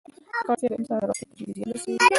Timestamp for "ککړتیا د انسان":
0.33-0.97